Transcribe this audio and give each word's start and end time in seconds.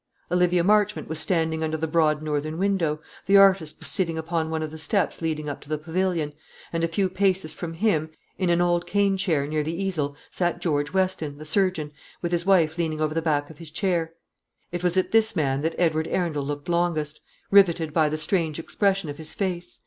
Olivia 0.31 0.63
Marchmont 0.63 1.07
was 1.07 1.19
standing 1.19 1.61
under 1.61 1.77
the 1.77 1.85
broad 1.87 2.23
northern 2.23 2.57
window; 2.57 3.01
the 3.27 3.37
artist 3.37 3.77
was 3.77 3.87
sitting 3.87 4.17
upon 4.17 4.49
one 4.49 4.63
of 4.63 4.71
the 4.71 4.79
steps 4.79 5.21
leading 5.21 5.47
up 5.47 5.61
to 5.61 5.69
the 5.69 5.77
pavilion; 5.77 6.33
and 6.73 6.83
a 6.83 6.87
few 6.87 7.07
paces 7.07 7.53
from 7.53 7.73
him, 7.75 8.09
in 8.35 8.49
an 8.49 8.61
old 8.61 8.87
cane 8.87 9.15
chair 9.15 9.45
near 9.45 9.61
the 9.61 9.79
easel, 9.79 10.15
sat 10.31 10.59
George 10.59 10.91
Weston, 10.91 11.37
the 11.37 11.45
surgeon, 11.45 11.91
with 12.19 12.31
his 12.31 12.47
wife 12.47 12.79
leaning 12.79 12.99
over 12.99 13.13
the 13.13 13.21
back 13.21 13.51
of 13.51 13.59
his 13.59 13.69
chair. 13.69 14.15
It 14.71 14.83
was 14.83 14.97
at 14.97 15.11
this 15.11 15.35
man 15.35 15.61
that 15.61 15.75
Edward 15.77 16.07
Arundel 16.07 16.43
looked 16.47 16.67
longest, 16.67 17.21
riveted 17.51 17.93
by 17.93 18.09
the 18.09 18.17
strange 18.17 18.57
expression 18.57 19.07
of 19.07 19.19
his 19.19 19.35
face. 19.35 19.77